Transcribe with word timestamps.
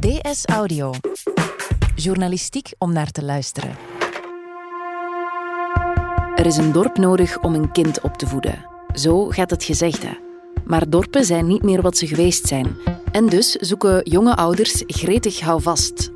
DS 0.00 0.44
Audio. 0.44 0.92
Journalistiek 1.94 2.72
om 2.78 2.92
naar 2.92 3.10
te 3.10 3.24
luisteren. 3.24 3.76
Er 6.34 6.46
is 6.46 6.56
een 6.56 6.72
dorp 6.72 6.96
nodig 6.96 7.38
om 7.38 7.54
een 7.54 7.72
kind 7.72 8.00
op 8.00 8.16
te 8.16 8.26
voeden. 8.26 8.66
Zo 8.94 9.26
gaat 9.26 9.50
het 9.50 9.64
gezegde. 9.64 10.18
Maar 10.64 10.90
dorpen 10.90 11.24
zijn 11.24 11.46
niet 11.46 11.62
meer 11.62 11.82
wat 11.82 11.96
ze 11.96 12.06
geweest 12.06 12.46
zijn. 12.46 12.76
En 13.12 13.26
dus 13.26 13.50
zoeken 13.50 14.10
jonge 14.10 14.36
ouders 14.36 14.82
gretig 14.86 15.40
houvast. 15.40 16.10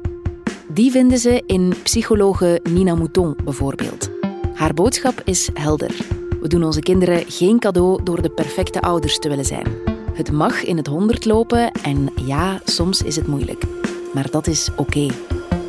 Die 0.69 0.91
vinden 0.91 1.19
ze 1.19 1.43
in 1.46 1.75
psychologe 1.82 2.61
Nina 2.62 2.95
Mouton 2.95 3.37
bijvoorbeeld. 3.45 4.11
Haar 4.55 4.75
boodschap 4.75 5.23
is 5.25 5.51
helder. 5.55 5.95
We 6.41 6.48
doen 6.48 6.64
onze 6.64 6.80
kinderen 6.80 7.25
geen 7.27 7.59
cadeau 7.59 8.03
door 8.03 8.23
de 8.23 8.30
perfecte 8.30 8.80
ouders 8.80 9.19
te 9.19 9.29
willen 9.29 9.45
zijn. 9.45 9.93
Het 10.14 10.32
mag 10.32 10.64
in 10.64 10.76
het 10.76 10.86
honderd 10.86 11.24
lopen 11.24 11.72
en 11.72 12.08
ja, 12.14 12.60
soms 12.64 13.02
is 13.02 13.16
het 13.16 13.27
moeilijk. 13.27 13.64
Maar 14.12 14.30
dat 14.30 14.46
is 14.46 14.68
oké. 14.77 15.06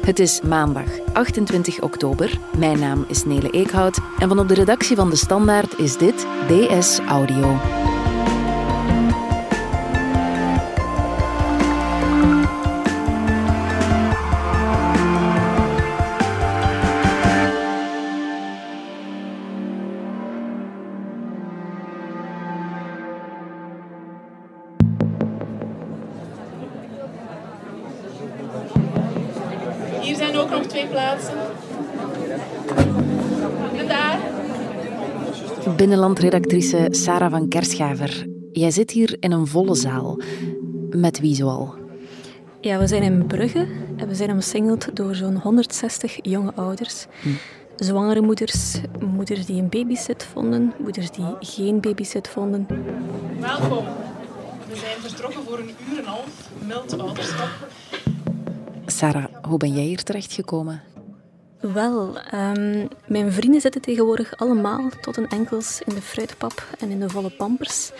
Het 0.01 0.19
is 0.19 0.41
maandag 0.41 0.99
28 1.13 1.81
oktober. 1.81 2.39
Mijn 2.57 2.79
naam 2.79 3.05
is 3.07 3.25
Nele 3.25 3.49
Eekhout 3.49 3.99
en 4.19 4.27
van 4.27 4.39
op 4.39 4.47
de 4.47 4.53
redactie 4.53 4.95
van 4.95 5.09
De 5.09 5.15
Standaard 5.15 5.79
is 5.79 5.97
dit 5.97 6.27
DS 6.47 6.99
Audio. 6.99 7.57
Binnenlandredactrice 35.85 36.87
Sarah 36.91 37.31
van 37.31 37.47
Kerschaver. 37.47 38.25
Jij 38.51 38.71
zit 38.71 38.91
hier 38.91 39.17
in 39.19 39.31
een 39.31 39.47
volle 39.47 39.75
zaal. 39.75 40.19
Met 40.89 41.19
wie 41.19 41.35
zoal? 41.35 41.75
Ja, 42.61 42.79
we 42.79 42.87
zijn 42.87 43.03
in 43.03 43.25
Brugge 43.25 43.67
en 43.95 44.07
we 44.07 44.15
zijn 44.15 44.31
omsingeld 44.31 44.95
door 44.95 45.15
zo'n 45.15 45.37
160 45.37 46.17
jonge 46.21 46.53
ouders. 46.55 47.05
Zwangere 47.75 48.21
moeders, 48.21 48.81
moeders 48.99 49.45
die 49.45 49.61
een 49.61 49.69
babysit 49.69 50.23
vonden, 50.23 50.73
moeders 50.79 51.11
die 51.11 51.35
geen 51.39 51.81
babysit 51.81 52.27
vonden. 52.27 52.67
Welkom. 53.39 53.85
We 54.69 54.75
zijn 54.75 54.97
vertrokken 54.99 55.43
voor 55.43 55.59
een 55.59 55.69
uur 55.89 55.97
en 55.97 55.97
een 55.97 56.05
half 56.05 56.49
mild 56.67 56.99
ouderschap. 56.99 57.49
Sarah, 58.85 59.25
hoe 59.41 59.57
ben 59.57 59.73
jij 59.73 59.83
hier 59.83 60.03
terechtgekomen? 60.03 60.81
Wel, 61.73 62.19
ehm, 62.19 62.87
mijn 63.05 63.31
vrienden 63.31 63.61
zitten 63.61 63.81
tegenwoordig 63.81 64.37
allemaal 64.37 64.89
tot 65.01 65.17
een 65.17 65.29
enkels 65.29 65.81
in 65.85 65.95
de 65.95 66.01
fruitpap 66.01 66.63
en 66.79 66.89
in 66.89 66.99
de 66.99 67.09
volle 67.09 67.29
pampers. 67.29 67.91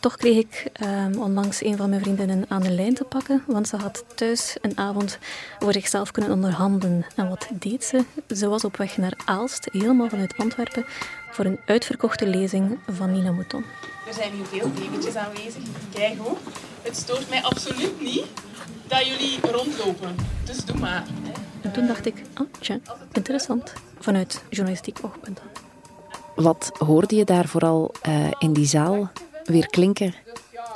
Toch 0.00 0.16
kreeg 0.16 0.36
ik 0.36 0.66
ehm, 0.72 1.18
onlangs 1.18 1.64
een 1.64 1.76
van 1.76 1.88
mijn 1.88 2.00
vriendinnen 2.00 2.44
aan 2.48 2.62
de 2.62 2.70
lijn 2.70 2.94
te 2.94 3.04
pakken, 3.04 3.42
want 3.46 3.68
ze 3.68 3.76
had 3.76 4.04
thuis 4.14 4.56
een 4.60 4.78
avond 4.78 5.18
voor 5.58 5.72
zichzelf 5.72 6.10
kunnen 6.10 6.32
onderhandelen. 6.32 7.06
En 7.16 7.28
wat 7.28 7.48
deed 7.52 7.84
ze? 7.84 8.04
Ze 8.34 8.48
was 8.48 8.64
op 8.64 8.76
weg 8.76 8.96
naar 8.96 9.18
Aalst, 9.24 9.68
helemaal 9.72 10.08
vanuit 10.08 10.36
Antwerpen, 10.36 10.84
voor 11.30 11.44
een 11.44 11.60
uitverkochte 11.66 12.26
lezing 12.26 12.78
van 12.90 13.12
Nina 13.12 13.30
Mouton. 13.30 13.64
Er 14.06 14.14
zijn 14.14 14.32
hier 14.32 14.46
veel 14.46 14.70
babytjes 14.70 15.16
aanwezig. 15.16 15.62
Kijk 15.94 16.18
hoor. 16.18 16.36
Het 16.82 16.96
stoort 16.96 17.28
mij 17.28 17.42
absoluut 17.42 18.00
niet 18.00 18.24
dat 18.86 19.06
jullie 19.06 19.38
rondlopen. 19.40 20.16
Dus 20.44 20.64
doe 20.64 20.78
maar. 20.78 21.04
En 21.66 21.72
toen 21.72 21.86
dacht 21.86 22.06
ik, 22.06 22.22
ah, 22.34 22.46
tja, 22.58 22.78
interessant, 23.12 23.72
vanuit 23.98 24.42
journalistiek 24.50 24.98
oogpunt. 25.02 25.40
Wat 26.34 26.70
hoorde 26.78 27.16
je 27.16 27.24
daar 27.24 27.48
vooral 27.48 27.94
eh, 28.02 28.30
in 28.38 28.52
die 28.52 28.66
zaal 28.66 29.10
weer 29.44 29.66
klinken? 29.66 30.14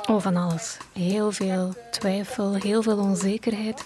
Oh, 0.09 0.21
van 0.21 0.35
alles. 0.35 0.77
Heel 0.93 1.31
veel 1.31 1.73
twijfel, 1.91 2.53
heel 2.53 2.81
veel 2.81 2.97
onzekerheid. 2.97 3.83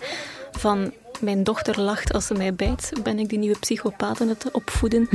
Van 0.52 0.92
mijn 1.20 1.44
dochter 1.44 1.82
lacht 1.82 2.14
als 2.14 2.26
ze 2.26 2.34
mij 2.34 2.54
bijt, 2.54 2.92
ben 3.04 3.20
ik 3.20 3.30
die 3.30 3.40
nieuwe 3.40 3.60
psychopaat 3.60 4.22
aan 4.22 4.28
het 4.28 4.52
opvoeden. 4.52 5.10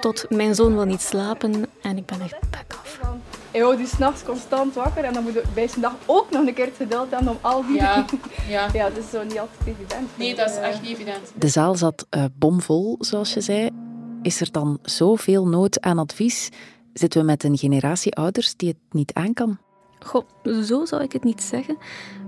Tot 0.00 0.26
mijn 0.28 0.54
zoon 0.54 0.74
wil 0.74 0.84
niet 0.84 1.02
slapen 1.02 1.64
en 1.82 1.96
ik 1.96 2.06
ben 2.06 2.20
echt 2.20 2.50
back 2.50 2.78
af. 2.82 3.00
Hij 3.52 3.60
houdt 3.60 3.78
die 3.78 3.86
s'nachts 3.86 4.22
constant 4.22 4.74
wakker 4.74 5.04
en 5.04 5.12
dan 5.12 5.22
moet 5.22 5.32
je 5.32 5.42
bij 5.54 5.68
zijn 5.68 5.80
dag 5.80 5.94
ook 6.06 6.30
nog 6.30 6.46
een 6.46 6.54
keer 6.54 6.66
het 6.66 6.76
geduld 6.76 7.10
hebben 7.10 7.28
om 7.28 7.38
al 7.40 7.66
die... 7.66 7.76
Ja, 7.76 8.04
ja. 8.48 8.68
ja, 8.72 8.88
dat 8.88 8.98
is 8.98 9.10
zo 9.10 9.22
niet 9.22 9.38
altijd 9.38 9.60
evident. 9.66 10.08
Nee, 10.18 10.34
dat 10.34 10.50
is 10.50 10.56
echt 10.56 10.82
niet 10.82 10.90
evident. 10.90 11.32
De 11.34 11.48
zaal 11.48 11.74
zat 11.74 12.06
eh, 12.10 12.24
bomvol, 12.34 12.96
zoals 12.98 13.34
je 13.34 13.40
zei. 13.40 13.70
Is 14.22 14.40
er 14.40 14.52
dan 14.52 14.78
zoveel 14.82 15.48
nood 15.48 15.80
aan 15.80 15.98
advies? 15.98 16.48
Zitten 16.92 17.20
we 17.20 17.26
met 17.26 17.44
een 17.44 17.58
generatie 17.58 18.14
ouders 18.14 18.56
die 18.56 18.68
het 18.68 18.78
niet 18.90 19.12
aan 19.12 19.32
kan? 19.32 19.58
Goh, 19.98 20.28
zo 20.62 20.84
zou 20.84 21.02
ik 21.02 21.12
het 21.12 21.24
niet 21.24 21.42
zeggen. 21.42 21.76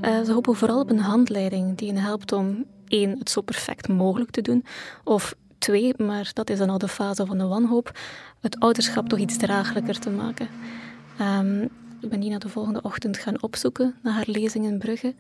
Eh, 0.01 0.23
ze 0.23 0.33
hopen 0.33 0.55
vooral 0.55 0.81
op 0.81 0.91
een 0.91 0.99
handleiding 0.99 1.77
die 1.77 1.93
hen 1.93 2.03
helpt 2.03 2.33
om 2.33 2.65
één, 2.89 3.19
het 3.19 3.31
zo 3.31 3.41
perfect 3.41 3.89
mogelijk 3.89 4.31
te 4.31 4.43
doen. 4.43 4.65
Of 5.05 5.35
twee, 5.59 5.95
maar 5.97 6.31
dat 6.33 6.51
is 6.51 6.59
dan 6.59 6.71
al 6.71 6.79
de 6.79 6.89
fase 6.89 7.27
van 7.27 7.39
de 7.39 7.47
wanhoop, 7.47 7.99
het 8.41 8.61
ouderschap 8.61 9.09
toch 9.09 9.19
iets 9.19 9.37
draaglijker 9.37 9.99
te 9.99 10.11
maken. 10.11 10.49
Ehm, 11.19 11.63
ik 12.01 12.09
ben 12.09 12.19
Nina 12.19 12.39
de 12.39 12.49
volgende 12.49 12.83
ochtend 12.83 13.19
gaan 13.19 13.43
opzoeken 13.43 13.95
naar 14.03 14.13
haar 14.13 14.25
lezing 14.27 14.65
in 14.65 14.79
Brugge. 14.79 15.15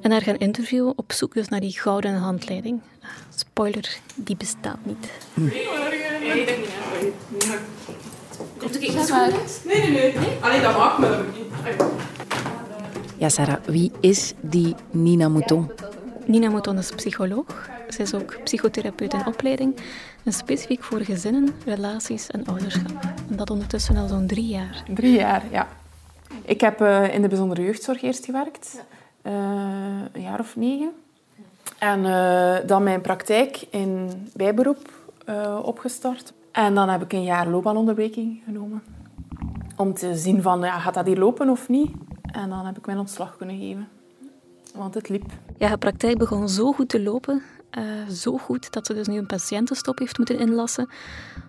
En 0.00 0.10
haar 0.10 0.22
gaan 0.22 0.36
interviewen 0.38 0.92
op 0.98 1.12
zoek 1.12 1.34
dus 1.34 1.48
naar 1.48 1.60
die 1.60 1.78
gouden 1.78 2.14
handleiding. 2.14 2.80
Spoiler, 3.34 3.98
die 4.14 4.36
bestaat 4.36 4.78
niet. 4.82 5.10
Komt 8.58 8.82
ik 8.82 9.08
maar. 9.08 9.32
Nee, 9.64 9.90
nee, 9.90 9.90
nee. 9.90 10.12
Alleen 10.40 10.62
dat 10.62 10.76
maakt 10.76 10.98
me 10.98 11.08
dat 11.08 11.24
niet. 11.34 11.84
Ja, 13.18 13.28
Sarah, 13.28 13.64
wie 13.64 13.92
is 14.00 14.34
die 14.40 14.74
Nina 14.90 15.28
Mouton? 15.28 15.70
Nina 16.26 16.50
Mouton 16.50 16.78
is 16.78 16.90
psycholoog. 16.90 17.68
Ze 17.88 18.02
is 18.02 18.14
ook 18.14 18.38
psychotherapeut 18.44 19.12
in 19.12 19.26
opleiding. 19.26 19.76
En 20.24 20.32
specifiek 20.32 20.82
voor 20.82 21.00
gezinnen, 21.00 21.54
relaties 21.64 22.26
en 22.26 22.46
ouderschap. 22.46 23.02
En 23.30 23.36
dat 23.36 23.50
ondertussen 23.50 23.96
al 23.96 24.08
zo'n 24.08 24.26
drie 24.26 24.46
jaar. 24.46 24.84
Drie 24.94 25.12
jaar, 25.12 25.42
ja. 25.50 25.68
Ik 26.44 26.60
heb 26.60 26.80
eh, 26.80 27.14
in 27.14 27.22
de 27.22 27.28
bijzondere 27.28 27.62
jeugdzorg 27.62 28.02
eerst 28.02 28.24
gewerkt. 28.24 28.84
Eh, 29.22 29.32
een 30.12 30.22
jaar 30.22 30.40
of 30.40 30.56
negen. 30.56 30.92
En 31.78 32.04
eh, 32.04 32.66
dan 32.66 32.82
mijn 32.82 33.00
praktijk 33.00 33.66
in 33.70 34.10
bijberoep 34.34 34.98
opgestart. 35.62 36.32
En 36.52 36.74
dan 36.74 36.88
heb 36.88 37.02
ik 37.02 37.12
een 37.12 37.22
jaar 37.22 37.48
loopbaanonderbreking 37.48 38.42
genomen. 38.44 38.82
Om 39.76 39.94
te 39.94 40.16
zien 40.16 40.42
van, 40.42 40.60
ja, 40.60 40.78
gaat 40.78 40.94
dat 40.94 41.06
hier 41.06 41.18
lopen 41.18 41.48
of 41.48 41.68
niet? 41.68 41.90
En 42.32 42.48
dan 42.48 42.66
heb 42.66 42.78
ik 42.78 42.86
mijn 42.86 42.98
ontslag 42.98 43.36
kunnen 43.36 43.58
geven. 43.58 43.88
Want 44.74 44.94
het 44.94 45.08
liep. 45.08 45.24
Ja, 45.58 45.68
haar 45.68 45.78
praktijk 45.78 46.18
begon 46.18 46.48
zo 46.48 46.72
goed 46.72 46.88
te 46.88 47.02
lopen. 47.02 47.42
Eh, 47.70 47.82
zo 48.08 48.38
goed 48.38 48.72
dat 48.72 48.86
ze 48.86 48.94
dus 48.94 49.06
nu 49.06 49.16
een 49.16 49.26
patiëntenstop 49.26 49.98
heeft 49.98 50.18
moeten 50.18 50.38
inlassen. 50.38 50.88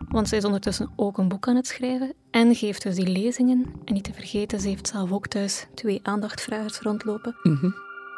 Want 0.09 0.27
zij 0.27 0.37
is 0.37 0.45
ondertussen 0.45 0.91
ook 0.95 1.17
een 1.17 1.27
boek 1.27 1.47
aan 1.47 1.55
het 1.55 1.67
schrijven. 1.67 2.13
En 2.31 2.55
geeft 2.55 2.83
dus 2.83 2.95
die 2.95 3.07
lezingen. 3.07 3.65
En 3.85 3.93
niet 3.93 4.03
te 4.03 4.13
vergeten, 4.13 4.59
ze 4.59 4.67
heeft 4.67 4.87
zelf 4.87 5.11
ook 5.11 5.27
thuis 5.27 5.67
twee 5.73 5.99
aandachtvragers 6.03 6.79
rondlopen. 6.79 7.35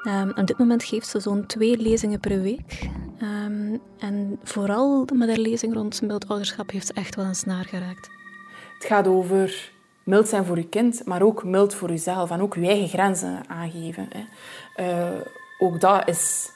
Ehm, 0.04 0.30
op 0.30 0.48
dit 0.48 0.58
moment 0.58 0.84
geeft 0.84 1.08
ze 1.08 1.20
zo'n 1.20 1.46
twee 1.46 1.78
lezingen 1.78 2.20
per 2.20 2.42
week. 2.42 2.90
Ehm, 3.20 3.78
en 4.00 4.40
vooral 4.44 5.08
met 5.14 5.30
haar 5.30 5.38
lezing 5.38 5.74
rond 5.74 6.02
mild 6.02 6.28
ouderschap 6.28 6.72
heeft 6.72 6.88
ze 6.88 6.94
echt 6.94 7.16
wel 7.16 7.26
een 7.26 7.36
snaar 7.36 7.66
geraakt. 7.66 8.10
Het 8.74 8.86
gaat 8.86 9.08
over 9.08 9.72
mild 10.04 10.28
zijn 10.28 10.46
voor 10.46 10.58
je 10.58 10.68
kind, 10.68 11.06
maar 11.06 11.22
ook 11.22 11.44
mild 11.44 11.74
voor 11.74 11.90
jezelf. 11.90 12.32
En 12.32 12.42
ook 12.42 12.56
je 12.56 12.68
eigen 12.68 12.88
grenzen 12.88 13.50
aangeven. 13.50 14.08
Hè. 14.10 14.24
Eh, 14.76 15.22
ook 15.60 15.80
dat 15.80 16.08
is 16.08 16.52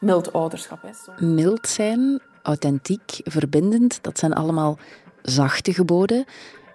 mild 0.00 0.32
ouderschap. 0.32 0.78
Zo. 1.04 1.26
Mild 1.26 1.68
zijn, 1.68 2.20
authentiek, 2.42 3.20
verbindend, 3.24 4.02
dat 4.02 4.18
zijn 4.18 4.32
allemaal 4.32 4.78
zachte 5.22 5.72
geboden. 5.72 6.24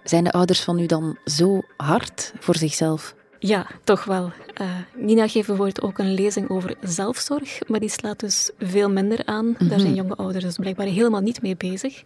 Zijn 0.04 0.24
de 0.24 0.32
ouders 0.32 0.60
van 0.60 0.78
u 0.78 0.86
dan 0.86 1.18
zo 1.24 1.62
hard 1.76 2.32
voor 2.38 2.56
zichzelf? 2.56 3.14
Ja, 3.38 3.66
toch 3.84 4.04
wel. 4.04 4.30
Eh, 4.54 4.66
Nina 4.94 5.28
geeft 5.28 5.46
bijvoorbeeld 5.46 5.82
ook 5.82 5.98
een 5.98 6.14
lezing 6.14 6.50
over 6.50 6.74
zelfzorg, 6.80 7.58
maar 7.68 7.80
die 7.80 7.88
slaat 7.88 8.20
dus 8.20 8.50
veel 8.58 8.90
minder 8.90 9.22
aan. 9.24 9.56
Daar 9.58 9.80
zijn 9.80 9.94
jonge 9.94 10.16
ouders 10.16 10.44
dus 10.44 10.56
blijkbaar 10.56 10.86
helemaal 10.86 11.20
niet 11.20 11.42
mee 11.42 11.56
bezig. 11.56 12.02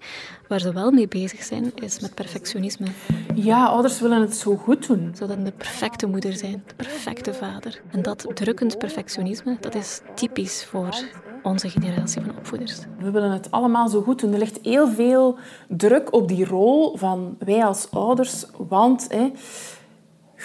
Waar 0.49 0.61
ze 0.61 0.73
wel 0.73 0.91
mee 0.91 1.09
bezig 1.09 1.43
zijn, 1.43 1.73
is 1.75 2.01
met 2.01 2.15
perfectionisme. 2.15 2.87
Ja, 3.35 3.67
ouders 3.67 4.01
willen 4.01 4.21
het 4.21 4.37
zo 4.37 4.57
goed 4.57 4.87
doen. 4.87 5.13
Zodat 5.15 5.45
de 5.45 5.53
perfecte 5.53 6.07
moeder 6.07 6.33
zijn, 6.33 6.63
de 6.67 6.75
perfecte 6.75 7.35
vader. 7.35 7.81
En 7.91 8.03
dat 8.03 8.27
drukkend 8.35 8.79
perfectionisme, 8.79 9.57
dat 9.61 9.75
is 9.75 10.01
typisch 10.15 10.65
voor 10.65 10.95
onze 11.43 11.69
generatie 11.69 12.23
van 12.23 12.37
opvoeders. 12.37 12.79
We 12.99 13.11
willen 13.11 13.31
het 13.31 13.51
allemaal 13.51 13.89
zo 13.89 14.03
goed 14.03 14.21
doen. 14.21 14.33
Er 14.33 14.39
ligt 14.39 14.59
heel 14.63 14.89
veel 14.89 15.39
druk 15.69 16.13
op 16.15 16.29
die 16.29 16.45
rol 16.45 16.97
van 16.97 17.37
wij 17.39 17.65
als 17.65 17.91
ouders, 17.91 18.45
want 18.57 19.07
hè, 19.09 19.31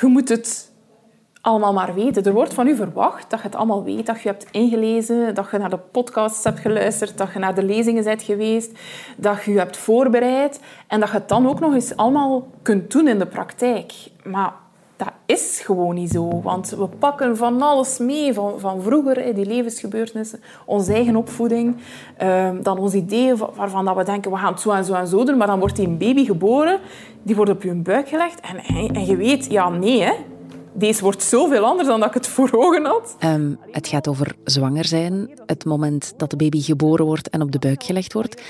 je 0.01 0.07
moet 0.07 0.29
het 0.29 0.73
allemaal 1.45 1.73
maar 1.73 1.93
weten. 1.93 2.23
Er 2.23 2.33
wordt 2.33 2.53
van 2.53 2.67
u 2.67 2.75
verwacht 2.75 3.29
dat 3.29 3.39
je 3.39 3.45
het 3.45 3.55
allemaal 3.55 3.83
weet, 3.83 4.05
dat 4.05 4.21
je 4.21 4.29
hebt 4.29 4.47
ingelezen, 4.51 5.35
dat 5.35 5.47
je 5.51 5.57
naar 5.57 5.69
de 5.69 5.79
podcasts 5.91 6.43
hebt 6.43 6.59
geluisterd, 6.59 7.17
dat 7.17 7.33
je 7.33 7.39
naar 7.39 7.55
de 7.55 7.63
lezingen 7.63 8.03
bent 8.03 8.23
geweest, 8.23 8.71
dat 9.17 9.43
je 9.43 9.51
je 9.51 9.57
hebt 9.57 9.77
voorbereid 9.77 10.59
en 10.87 10.99
dat 10.99 11.09
je 11.09 11.15
het 11.15 11.29
dan 11.29 11.47
ook 11.47 11.59
nog 11.59 11.73
eens 11.73 11.95
allemaal 11.95 12.47
kunt 12.61 12.91
doen 12.91 13.07
in 13.07 13.19
de 13.19 13.25
praktijk. 13.25 13.93
Maar 14.23 14.53
dat 14.95 15.11
is 15.25 15.61
gewoon 15.63 15.95
niet 15.95 16.11
zo, 16.11 16.41
want 16.41 16.69
we 16.69 16.87
pakken 16.87 17.37
van 17.37 17.61
alles 17.61 17.97
mee 17.97 18.33
van, 18.33 18.59
van 18.59 18.81
vroeger, 18.81 19.35
die 19.35 19.45
levensgebeurtenissen, 19.45 20.41
onze 20.65 20.93
eigen 20.93 21.15
opvoeding, 21.15 21.75
ehm, 22.17 22.61
dan 22.61 22.77
ons 22.77 22.93
ideeën 22.93 23.37
waarvan 23.55 23.85
dat 23.85 23.95
we 23.95 24.03
denken, 24.03 24.31
we 24.31 24.37
gaan 24.37 24.51
het 24.51 24.61
zo 24.61 24.71
en 24.71 24.85
zo 24.85 24.93
en 24.93 25.07
zo 25.07 25.23
doen, 25.23 25.37
maar 25.37 25.47
dan 25.47 25.59
wordt 25.59 25.75
die 25.75 25.87
een 25.87 25.97
baby 25.97 26.25
geboren, 26.25 26.79
die 27.23 27.35
wordt 27.35 27.51
op 27.51 27.63
je 27.63 27.73
buik 27.73 28.09
gelegd 28.09 28.39
en, 28.39 28.57
en 28.93 29.05
je 29.05 29.15
weet, 29.15 29.51
ja, 29.51 29.69
nee, 29.69 30.01
hè, 30.01 30.13
deze 30.75 31.01
wordt 31.01 31.23
zoveel 31.23 31.63
anders 31.65 31.87
dan 31.87 31.99
dat 31.99 32.07
ik 32.07 32.13
het 32.13 32.27
voor 32.27 32.49
ogen 32.51 32.85
had. 32.85 33.15
Um, 33.23 33.59
het 33.71 33.87
gaat 33.87 34.07
over 34.07 34.35
zwanger 34.43 34.85
zijn, 34.85 35.29
het 35.45 35.65
moment 35.65 36.13
dat 36.17 36.29
de 36.29 36.35
baby 36.35 36.61
geboren 36.61 37.05
wordt 37.05 37.29
en 37.29 37.41
op 37.41 37.51
de 37.51 37.59
buik 37.59 37.83
gelegd 37.83 38.13
wordt. 38.13 38.41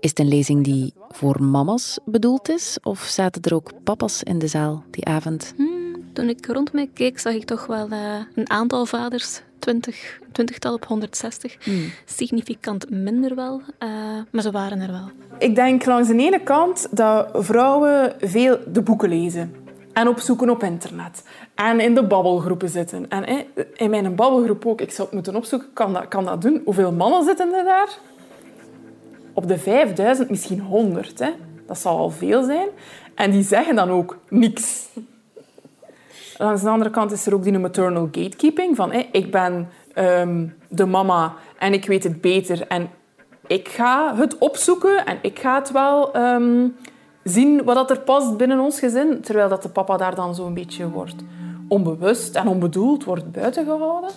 Is 0.00 0.10
het 0.10 0.18
een 0.18 0.28
lezing 0.28 0.64
die 0.64 0.94
voor 1.08 1.42
mama's 1.42 1.98
bedoeld 2.04 2.48
is? 2.48 2.78
Of 2.82 3.00
zaten 3.00 3.42
er 3.42 3.54
ook 3.54 3.70
papa's 3.84 4.22
in 4.22 4.38
de 4.38 4.46
zaal 4.46 4.84
die 4.90 5.04
avond? 5.04 5.52
Hmm, 5.56 5.96
toen 6.12 6.28
ik 6.28 6.46
rond 6.46 6.72
mij 6.72 6.90
keek, 6.94 7.18
zag 7.18 7.34
ik 7.34 7.44
toch 7.44 7.66
wel 7.66 7.90
uh, 7.90 7.98
een 8.34 8.50
aantal 8.50 8.86
vaders. 8.86 9.40
20, 9.58 10.20
twintigtal 10.32 10.74
op 10.74 10.84
160. 10.84 11.56
Hmm. 11.64 11.92
Significant 12.04 12.90
minder 12.90 13.34
wel, 13.34 13.60
uh, 13.82 13.88
maar 14.30 14.42
ze 14.42 14.50
waren 14.50 14.80
er 14.80 14.90
wel. 14.90 15.10
Ik 15.38 15.54
denk 15.54 15.84
langs 15.84 16.08
de 16.08 16.16
ene 16.16 16.42
kant 16.42 16.88
dat 16.90 17.28
vrouwen 17.32 18.14
veel 18.20 18.58
de 18.72 18.82
boeken 18.82 19.08
lezen 19.08 19.65
en 19.96 20.08
opzoeken 20.08 20.50
op 20.50 20.62
internet. 20.62 21.22
En 21.54 21.80
in 21.80 21.94
de 21.94 22.06
babbelgroepen 22.06 22.68
zitten. 22.68 23.08
En 23.08 23.46
in 23.74 23.90
mijn 23.90 24.14
babbelgroep 24.14 24.66
ook. 24.66 24.80
Ik 24.80 24.90
zou 24.90 25.02
het 25.02 25.14
moeten 25.14 25.36
opzoeken. 25.36 25.72
Kan 25.72 25.92
dat, 25.92 26.08
kan 26.08 26.24
dat 26.24 26.42
doen? 26.42 26.62
Hoeveel 26.64 26.92
mannen 26.92 27.24
zitten 27.24 27.54
er 27.54 27.64
daar? 27.64 27.88
Op 29.32 29.48
de 29.48 29.58
5000 29.58 30.30
misschien 30.30 30.60
100. 30.60 31.18
Hè? 31.18 31.30
Dat 31.66 31.78
zal 31.78 31.98
al 31.98 32.10
veel 32.10 32.42
zijn. 32.42 32.68
En 33.14 33.30
die 33.30 33.42
zeggen 33.42 33.74
dan 33.74 33.90
ook 33.90 34.18
niks. 34.28 34.88
Langs 36.38 36.62
de 36.62 36.68
andere 36.68 36.90
kant 36.90 37.12
is 37.12 37.26
er 37.26 37.34
ook 37.34 37.42
die 37.42 37.58
maternal 37.58 38.08
gatekeeping. 38.12 38.76
Van, 38.76 38.92
ik 38.92 39.30
ben 39.30 39.68
um, 39.94 40.56
de 40.68 40.86
mama 40.86 41.34
en 41.58 41.72
ik 41.72 41.86
weet 41.86 42.02
het 42.02 42.20
beter. 42.20 42.66
En 42.66 42.90
ik 43.46 43.68
ga 43.68 44.16
het 44.16 44.38
opzoeken 44.38 45.06
en 45.06 45.18
ik 45.22 45.38
ga 45.38 45.58
het 45.58 45.70
wel... 45.70 46.16
Um, 46.16 46.76
zien 47.28 47.64
wat 47.64 47.90
er 47.90 48.00
past 48.00 48.36
binnen 48.36 48.58
ons 48.58 48.78
gezin, 48.78 49.20
terwijl 49.20 49.48
dat 49.48 49.62
de 49.62 49.68
papa 49.68 49.96
daar 49.96 50.14
dan 50.14 50.34
zo'n 50.34 50.54
beetje 50.54 50.90
wordt 50.90 51.24
onbewust 51.68 52.36
en 52.36 52.48
onbedoeld 52.48 53.04
wordt 53.04 53.32
buitengehouden. 53.32 54.10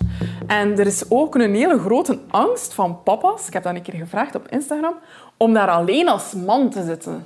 En 0.48 0.80
er 0.80 0.86
is 0.86 1.04
ook 1.10 1.36
een 1.36 1.56
hele 1.56 1.80
grote 1.80 2.18
angst 2.30 2.74
van 2.74 3.04
papa's, 3.04 3.48
ik 3.48 3.54
heb 3.54 3.64
dat 3.64 3.76
een 3.76 3.82
keer 3.82 3.94
gevraagd 3.94 4.36
op 4.36 4.48
Instagram, 4.48 4.94
om 5.38 5.54
daar 5.54 5.70
alleen 5.70 6.10
als 6.10 6.34
man 6.34 6.70
te 6.70 6.84
zitten. 6.84 7.24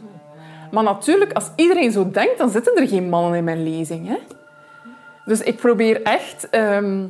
Maar 0.72 0.84
natuurlijk, 0.84 1.34
als 1.34 1.50
iedereen 1.56 1.92
zo 1.92 2.12
denkt, 2.12 2.38
dan 2.38 2.50
zitten 2.50 2.76
er 2.76 2.88
geen 2.88 3.10
mannen 3.10 3.38
in 3.38 3.44
mijn 3.44 3.64
lezing. 3.64 4.08
Hè? 4.08 4.18
Dus 5.26 5.42
ik 5.42 5.56
probeer 5.56 6.02
echt 6.02 6.48
um, 6.52 7.08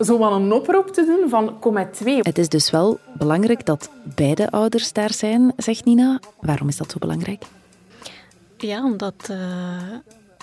zo 0.00 0.18
wel 0.18 0.32
een 0.32 0.52
oproep 0.52 0.88
te 0.88 1.04
doen 1.04 1.28
van 1.28 1.58
kom 1.58 1.74
met 1.74 1.92
twee. 1.92 2.18
Het 2.22 2.38
is 2.38 2.48
dus 2.48 2.70
wel 2.70 2.98
belangrijk 3.18 3.66
dat 3.66 3.90
beide 4.14 4.50
ouders 4.50 4.92
daar 4.92 5.12
zijn, 5.12 5.52
zegt 5.56 5.84
Nina. 5.84 6.20
Waarom 6.40 6.68
is 6.68 6.76
dat 6.76 6.90
zo 6.90 6.98
belangrijk? 6.98 7.44
Ja, 8.56 8.84
omdat 8.84 9.28
uh, 9.30 9.36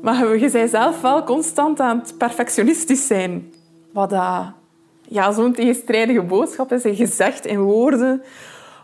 Maar 0.02 0.38
je 0.38 0.50
bent 0.50 0.70
zelf 0.70 1.00
wel 1.00 1.24
constant 1.24 1.80
aan 1.80 1.98
het 1.98 2.14
perfectionistisch 2.18 3.06
zijn. 3.06 3.52
Wat 3.92 4.10
ja, 5.08 5.32
zo'n 5.32 5.52
tegenstrijdige 5.52 6.22
boodschap 6.22 6.72
is, 6.72 6.82
gezegd 6.84 7.46
in 7.46 7.60
woorden. 7.60 8.22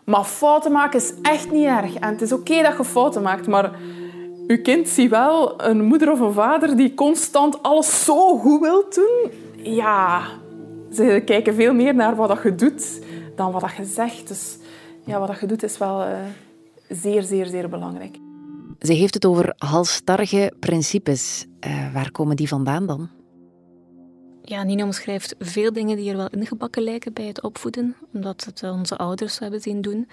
Maar 0.04 0.24
fouten 0.24 0.72
maken 0.72 1.00
is 1.00 1.14
echt 1.22 1.50
niet 1.50 1.66
erg. 1.66 1.94
En 1.94 2.08
het 2.08 2.22
is 2.22 2.32
oké 2.32 2.62
dat 2.62 2.76
je 2.76 2.84
fouten 2.84 3.22
maakt, 3.22 3.46
maar 3.46 3.78
je 4.46 4.60
kind 4.60 4.88
ziet 4.88 5.10
wel 5.10 5.62
een 5.62 5.84
moeder 5.84 6.12
of 6.12 6.20
een 6.20 6.32
vader 6.32 6.76
die 6.76 6.94
constant 6.94 7.62
alles 7.62 8.04
zo 8.04 8.38
goed 8.38 8.60
wil 8.60 8.84
doen. 8.90 9.30
Ja, 9.56 10.22
ze 10.92 11.22
kijken 11.24 11.54
veel 11.54 11.74
meer 11.74 11.94
naar 11.94 12.16
wat 12.16 12.42
je 12.42 12.54
doet 12.54 13.00
dan 13.36 13.52
wat 13.52 13.76
je 13.76 13.84
zegt. 13.84 14.28
Dus 14.28 14.58
ja, 15.04 15.18
wat 15.18 15.40
je 15.40 15.46
doet 15.46 15.62
is 15.62 15.78
wel 15.78 16.00
uh, 16.00 16.08
zeer, 16.88 17.22
zeer, 17.22 17.46
zeer 17.46 17.68
belangrijk. 17.68 18.16
Ze 18.84 18.92
heeft 18.92 19.14
het 19.14 19.24
over 19.24 19.54
halstarrige 19.58 20.52
principes. 20.60 21.46
Uh, 21.66 21.92
waar 21.92 22.10
komen 22.10 22.36
die 22.36 22.48
vandaan 22.48 22.86
dan? 22.86 23.10
Ja, 24.42 24.62
Nina 24.62 24.84
omschrijft 24.84 25.34
veel 25.38 25.72
dingen 25.72 25.96
die 25.96 26.10
er 26.10 26.16
wel 26.16 26.28
ingebakken 26.28 26.82
lijken 26.82 27.12
bij 27.12 27.26
het 27.26 27.42
opvoeden, 27.42 27.96
omdat 28.12 28.44
het 28.44 28.62
onze 28.62 28.96
ouders 28.96 29.38
hebben 29.38 29.60
zien 29.60 29.80
doen. 29.80 30.08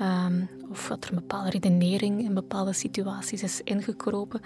Um, 0.00 0.48
of 0.70 0.88
dat 0.88 1.04
er 1.04 1.10
een 1.10 1.16
bepaalde 1.16 1.50
redenering 1.50 2.24
in 2.24 2.34
bepaalde 2.34 2.72
situaties 2.72 3.42
is 3.42 3.60
ingekropen. 3.60 4.40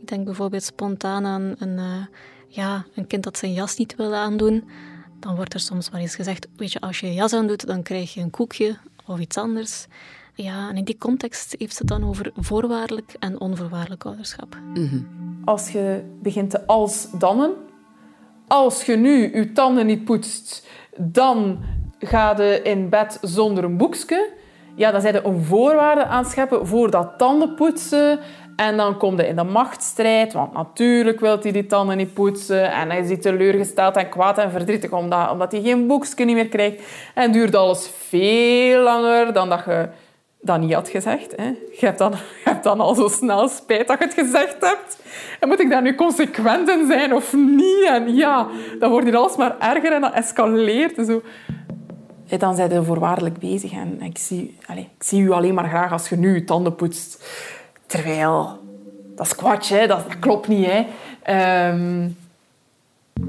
Ik 0.00 0.08
denk 0.08 0.24
bijvoorbeeld 0.24 0.62
spontaan 0.62 1.26
aan 1.26 1.54
een, 1.58 1.78
uh, 1.78 2.06
ja, 2.48 2.86
een 2.94 3.06
kind 3.06 3.22
dat 3.22 3.38
zijn 3.38 3.52
jas 3.52 3.76
niet 3.76 3.96
wil 3.96 4.14
aandoen. 4.14 4.68
Dan 5.20 5.36
wordt 5.36 5.54
er 5.54 5.60
soms 5.60 5.90
wel 5.90 6.00
eens 6.00 6.14
gezegd, 6.14 6.46
weet 6.56 6.72
je, 6.72 6.80
als 6.80 7.00
je 7.00 7.06
je 7.06 7.14
jas 7.14 7.32
aandoet, 7.32 7.66
dan 7.66 7.82
krijg 7.82 8.14
je 8.14 8.20
een 8.20 8.30
koekje 8.30 8.76
of 9.06 9.18
iets 9.18 9.36
anders. 9.36 9.86
Ja, 10.42 10.68
en 10.68 10.76
in 10.76 10.84
die 10.84 10.98
context 10.98 11.54
heeft 11.58 11.72
ze 11.72 11.78
het 11.78 11.88
dan 11.88 12.08
over 12.08 12.30
voorwaardelijk 12.36 13.16
en 13.18 13.40
onvoorwaardelijk 13.40 14.04
ouderschap. 14.04 14.56
Mhm. 14.74 15.00
Als 15.44 15.70
je 15.70 16.02
begint 16.22 16.50
te 16.50 16.66
als-dannen, 16.66 17.50
als 18.46 18.84
je 18.84 18.96
nu 18.96 19.36
je 19.36 19.52
tanden 19.52 19.86
niet 19.86 20.04
poetst, 20.04 20.66
dan 20.96 21.58
ga 21.98 22.34
je 22.36 22.62
in 22.62 22.88
bed 22.88 23.18
zonder 23.22 23.64
een 23.64 23.76
boekje. 23.76 24.30
Ja, 24.74 24.90
dan 24.90 25.00
zijn 25.00 25.14
er 25.14 25.26
een 25.26 25.44
voorwaarde 25.44 26.04
aan 26.04 26.24
scheppen 26.24 26.66
voor 26.66 26.90
dat 26.90 27.18
tandenpoetsen 27.18 28.18
En 28.56 28.76
dan 28.76 28.98
komt 28.98 29.18
hij 29.18 29.28
in 29.28 29.36
de 29.36 29.44
machtsstrijd, 29.44 30.32
want 30.32 30.52
natuurlijk 30.52 31.20
wil 31.20 31.38
hij 31.40 31.52
die 31.52 31.66
tanden 31.66 31.96
niet 31.96 32.14
poetsen. 32.14 32.72
En 32.72 32.90
hij 32.90 33.00
is 33.00 33.08
hij 33.08 33.16
teleurgesteld 33.16 33.96
en 33.96 34.08
kwaad 34.08 34.38
en 34.38 34.50
verdrietig 34.50 34.92
omdat, 34.92 35.30
omdat 35.30 35.52
hij 35.52 35.60
geen 35.60 35.86
boekje 35.86 36.24
niet 36.24 36.34
meer 36.34 36.48
krijgt. 36.48 36.82
En 37.14 37.32
duurt 37.32 37.54
alles 37.54 37.90
veel 38.08 38.82
langer 38.82 39.32
dan 39.32 39.48
dat 39.48 39.64
je 39.64 39.88
dat 40.40 40.60
niet 40.60 40.72
had 40.72 40.88
gezegd. 40.88 41.36
Hè. 41.36 41.46
Je, 41.46 41.86
hebt 41.86 41.98
dan, 41.98 42.10
je 42.10 42.50
hebt 42.50 42.64
dan 42.64 42.80
al 42.80 42.94
zo 42.94 43.08
snel 43.08 43.48
spijt 43.48 43.88
dat 43.88 43.98
je 43.98 44.04
het 44.04 44.14
gezegd 44.14 44.56
hebt. 44.60 44.98
En 45.40 45.48
moet 45.48 45.60
ik 45.60 45.70
daar 45.70 45.82
nu 45.82 45.94
consequent 45.94 46.68
in 46.68 46.86
zijn 46.86 47.14
of 47.14 47.32
niet? 47.32 47.86
En 47.88 48.14
ja, 48.14 48.48
dan 48.78 48.90
wordt 48.90 49.06
hier 49.06 49.16
alsmaar 49.16 49.58
erger 49.58 49.92
en 49.92 50.00
dat 50.00 50.12
escaleert. 50.12 51.06
Zo. 51.06 51.22
Dan 52.38 52.56
zijn 52.56 52.72
je 52.72 52.82
voorwaardelijk 52.82 53.38
bezig. 53.38 53.72
En 53.72 54.02
ik 54.02 54.18
zie, 54.18 54.56
allez, 54.66 54.84
ik 54.84 55.02
zie 55.02 55.22
u 55.22 55.30
alleen 55.30 55.54
maar 55.54 55.68
graag 55.68 55.92
als 55.92 56.08
je 56.08 56.16
nu 56.16 56.34
je 56.34 56.44
tanden 56.44 56.74
poetst. 56.74 57.24
Terwijl, 57.86 58.58
dat 59.14 59.26
is 59.26 59.34
kwatsch, 59.34 59.70
hè? 59.70 59.86
Dat, 59.86 60.18
klopt 60.18 60.48
niet. 60.48 60.66
Hè? 60.66 60.86
Ehm, 61.22 62.08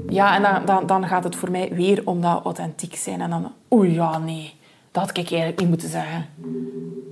ja, 0.08 0.34
en 0.34 0.42
dan, 0.42 0.64
dan, 0.64 0.86
dan 0.86 1.06
gaat 1.06 1.24
het 1.24 1.36
voor 1.36 1.50
mij 1.50 1.70
weer 1.72 2.02
om 2.04 2.20
dat 2.20 2.44
authentiek 2.44 2.96
zijn. 2.96 3.20
En 3.20 3.30
dan, 3.30 3.52
oei, 3.72 3.92
ja, 3.92 4.18
nee. 4.18 4.58
Dat 4.90 5.02
had 5.02 5.16
ik 5.16 5.16
eigenlijk 5.16 5.58
niet 5.58 5.68
moeten 5.68 5.88
zeggen. 5.88 6.26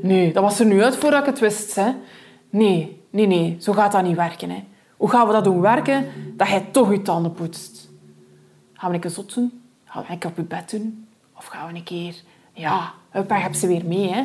Nee, 0.03 0.33
dat 0.33 0.43
was 0.43 0.61
er 0.61 0.67
nu 0.67 0.83
uit 0.83 0.97
voordat 0.97 1.21
ik 1.21 1.27
het 1.27 1.39
wist. 1.39 1.75
Hè? 1.75 1.91
Nee, 2.51 3.03
nee, 3.11 3.27
nee. 3.27 3.57
Zo 3.61 3.73
gaat 3.73 3.93
dat 3.93 4.03
niet 4.03 4.17
werken. 4.17 4.51
Hè? 4.51 4.65
Hoe 4.97 5.11
gaan 5.11 5.27
we 5.27 5.33
dat 5.33 5.45
doen 5.45 5.61
werken? 5.61 6.07
Dat 6.37 6.49
jij 6.49 6.67
toch 6.71 6.91
je 6.91 7.03
tanden 7.03 7.33
poetst. 7.33 7.91
Gaan 8.73 8.89
we 8.89 8.95
een 8.95 9.01
keer 9.01 9.11
zot 9.11 9.35
doen? 9.35 9.63
Gaan 9.85 10.03
we 10.03 10.13
een 10.13 10.19
keer 10.19 10.31
op 10.31 10.37
je 10.37 10.43
bed 10.43 10.71
doen? 10.71 11.07
Of 11.37 11.47
gaan 11.47 11.73
we 11.73 11.79
een 11.79 11.85
keer... 11.85 12.15
Ja, 12.53 12.93
hup, 13.11 13.31
heb 13.31 13.55
ze 13.55 13.67
weer 13.67 13.85
mee. 13.85 14.09
Hè? 14.09 14.25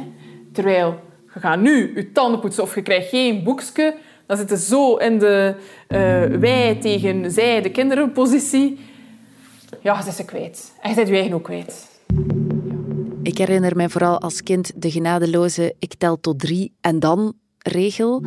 Terwijl 0.51 0.99
je 1.33 1.39
gaat 1.39 1.59
nu 1.59 1.95
je 1.95 2.11
tanden 2.11 2.39
poetsen 2.39 2.63
of 2.63 2.75
je 2.75 2.81
krijgt 2.81 3.09
geen 3.09 3.43
boekje, 3.43 3.95
dan 4.25 4.37
zit 4.37 4.49
je 4.49 4.57
zo 4.57 4.95
in 4.95 5.19
de 5.19 5.55
uh, 5.87 6.39
wij 6.39 6.75
tegen 6.75 7.31
zij, 7.31 7.61
de 7.61 7.71
kinderenpositie. 7.71 8.79
Ja, 9.81 10.01
ze 10.01 10.07
is 10.07 10.15
ze 10.15 10.25
kwijt. 10.25 10.73
En 10.81 10.89
je 10.89 10.95
bent 10.95 11.07
je 11.07 11.15
eigen 11.15 11.33
ook 11.33 11.43
kwijt. 11.43 11.92
Ik 13.33 13.39
herinner 13.39 13.75
mij 13.75 13.89
vooral 13.89 14.19
als 14.19 14.43
kind 14.43 14.71
de 14.75 14.91
genadeloze 14.91 15.75
ik 15.79 15.93
tel 15.93 16.19
tot 16.19 16.39
drie 16.39 16.73
en 16.81 16.99
dan 16.99 17.33
regel. 17.57 18.23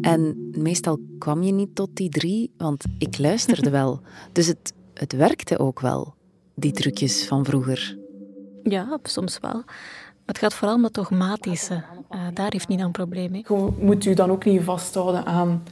En 0.00 0.50
meestal 0.58 0.98
kwam 1.18 1.42
je 1.42 1.52
niet 1.52 1.74
tot 1.74 1.96
die 1.96 2.08
drie, 2.08 2.52
want 2.56 2.84
ik 2.98 3.18
luisterde 3.18 3.70
wel. 3.80 4.00
Dus 4.32 4.46
het, 4.46 4.72
het 4.94 5.12
werkte 5.12 5.58
ook 5.58 5.80
wel, 5.80 6.14
die 6.54 6.72
trucjes 6.72 7.26
van 7.26 7.44
vroeger. 7.44 7.98
Ja, 8.62 8.98
soms 9.02 9.38
wel. 9.40 9.62
Het 10.26 10.38
gaat 10.38 10.54
vooral 10.54 10.76
om 10.76 10.84
het 10.84 10.94
dogmatische. 10.94 11.74
Uh, 11.74 12.20
daar 12.34 12.52
heeft 12.52 12.68
niet 12.68 12.80
een 12.80 12.90
probleem 12.90 13.30
mee. 13.30 13.44
Je 13.48 13.72
moet 13.78 14.04
u 14.04 14.14
dan 14.14 14.30
ook 14.30 14.44
niet 14.44 14.62
vasthouden 14.62 15.26
aan... 15.26 15.62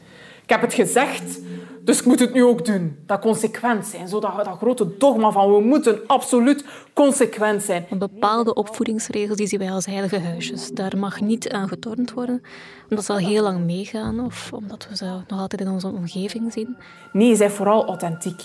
Ik 0.42 0.50
heb 0.50 0.60
het 0.60 0.74
gezegd, 0.74 1.40
dus 1.84 1.98
ik 1.98 2.04
moet 2.04 2.20
het 2.20 2.32
nu 2.32 2.44
ook 2.44 2.64
doen. 2.64 2.98
Dat 3.06 3.20
consequent 3.20 3.86
zijn. 3.86 4.08
Zo 4.08 4.20
dat, 4.20 4.44
dat 4.44 4.56
grote 4.56 4.96
dogma 4.98 5.30
van 5.30 5.52
we 5.52 5.60
moeten 5.60 6.00
absoluut 6.06 6.64
consequent 6.94 7.62
zijn. 7.62 7.86
Bepaalde 7.98 8.54
opvoedingsregels 8.54 9.36
die 9.36 9.46
zien 9.46 9.58
wij 9.58 9.70
als 9.70 9.86
heilige 9.86 10.18
huisjes. 10.18 10.70
Daar 10.70 10.98
mag 10.98 11.20
niet 11.20 11.50
aan 11.50 11.68
getornd 11.68 12.12
worden, 12.12 12.42
omdat 12.88 13.04
ze 13.04 13.12
al 13.12 13.18
heel 13.18 13.42
lang 13.42 13.64
meegaan 13.64 14.20
of 14.20 14.52
omdat 14.52 14.86
we 14.88 14.96
ze 14.96 15.04
nog 15.28 15.40
altijd 15.40 15.60
in 15.60 15.68
onze 15.68 15.88
omgeving 15.88 16.52
zien. 16.52 16.76
Nee, 17.12 17.36
zij 17.36 17.50
vooral 17.50 17.86
authentiek. 17.86 18.42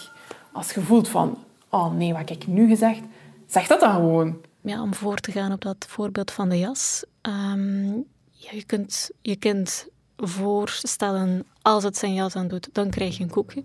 Als 0.51 0.72
je 0.72 0.82
voelt 0.82 1.10
van, 1.10 1.38
oh 1.70 1.94
nee, 1.94 2.13
wat 2.13 2.30
heb 2.30 2.42
ik 2.42 2.48
nu 2.48 2.68
gezegd? 2.68 3.01
Zeg 3.48 3.68
dat 3.68 3.80
dan 3.80 3.94
gewoon 3.94 4.38
ja, 4.62 4.82
om 4.82 4.94
voor 4.94 5.18
te 5.18 5.32
gaan 5.32 5.51
op 5.51 5.62
dat 5.62 5.86
voorbeeld 5.88 6.32
van 6.32 6.50
de 6.50 6.60
jas. 6.60 7.06
Um, 7.22 8.06
ja, 8.32 8.50
je 8.51 8.63
kunt 8.65 9.10
je 9.22 9.36
kind 9.36 9.88
voorstellen, 10.17 11.45
als 11.62 11.84
het 11.84 11.98
zijn 11.98 12.13
jas 12.13 12.36
aan 12.36 12.48
doet, 12.48 12.69
dan 12.72 12.89
krijg 12.89 13.17
je 13.17 13.24
een 13.24 13.29
koekje. 13.29 13.63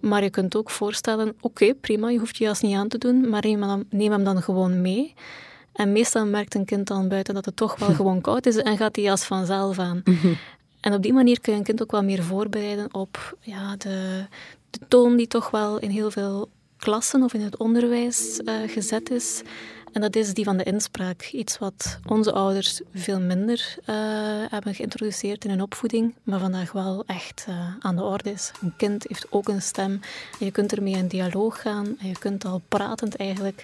Maar 0.00 0.22
je 0.22 0.30
kunt 0.30 0.56
ook 0.56 0.70
voorstellen, 0.70 1.34
oké, 1.40 1.74
prima, 1.74 2.08
je 2.08 2.18
hoeft 2.18 2.36
je 2.36 2.44
jas 2.44 2.60
niet 2.60 2.76
aan 2.76 2.88
te 2.88 2.98
doen, 2.98 3.28
maar 3.28 3.42
neem 3.42 3.62
hem, 3.62 3.84
neem 3.90 4.10
hem 4.10 4.24
dan 4.24 4.42
gewoon 4.42 4.80
mee. 4.80 5.14
En 5.72 5.92
meestal 5.92 6.26
merkt 6.26 6.54
een 6.54 6.64
kind 6.64 6.86
dan 6.86 7.08
buiten 7.08 7.34
dat 7.34 7.44
het 7.44 7.56
toch 7.56 7.78
wel 7.78 7.94
gewoon 8.00 8.20
koud 8.20 8.46
is 8.46 8.56
en 8.56 8.76
gaat 8.76 8.94
die 8.94 9.04
jas 9.04 9.24
vanzelf 9.24 9.78
aan. 9.78 10.00
Mhm. 10.04 10.32
En 10.80 10.94
op 10.94 11.02
die 11.02 11.12
manier 11.12 11.40
kun 11.40 11.52
je 11.52 11.58
een 11.58 11.64
kind 11.64 11.82
ook 11.82 11.90
wel 11.90 12.02
meer 12.02 12.22
voorbereiden 12.22 12.94
op 12.94 13.36
ja, 13.40 13.76
de, 13.76 14.26
de 14.70 14.80
toon 14.88 15.16
die 15.16 15.26
toch 15.26 15.50
wel 15.50 15.78
in 15.78 15.90
heel 15.90 16.10
veel 16.10 16.48
klassen 16.76 17.22
of 17.22 17.34
in 17.34 17.40
het 17.40 17.56
onderwijs 17.56 18.40
uh, 18.44 18.54
gezet 18.66 19.10
is. 19.10 19.42
En 19.92 20.00
dat 20.00 20.16
is 20.16 20.34
die 20.34 20.44
van 20.44 20.56
de 20.56 20.64
inspraak. 20.64 21.30
Iets 21.32 21.58
wat 21.58 21.98
onze 22.06 22.32
ouders 22.32 22.80
veel 22.94 23.20
minder 23.20 23.76
uh, 23.80 23.86
hebben 24.48 24.74
geïntroduceerd 24.74 25.44
in 25.44 25.50
hun 25.50 25.62
opvoeding, 25.62 26.14
maar 26.22 26.38
vandaag 26.38 26.72
wel 26.72 27.04
echt 27.06 27.46
uh, 27.48 27.74
aan 27.78 27.96
de 27.96 28.02
orde 28.02 28.30
is. 28.30 28.52
Een 28.60 28.76
kind 28.76 29.04
heeft 29.08 29.26
ook 29.30 29.48
een 29.48 29.62
stem. 29.62 30.00
En 30.38 30.46
je 30.46 30.50
kunt 30.50 30.72
ermee 30.72 30.96
in 30.96 31.08
dialoog 31.08 31.60
gaan. 31.60 31.96
En 31.98 32.08
je 32.08 32.18
kunt 32.18 32.44
al 32.44 32.62
pratend 32.68 33.16
eigenlijk 33.16 33.62